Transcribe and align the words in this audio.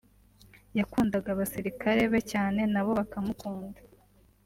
yakundaga 0.77 1.27
abasirikare 1.31 2.01
be 2.11 2.19
cyane 2.31 2.61
na 2.73 2.81
bo 2.85 2.91
bakamukunda 2.99 3.79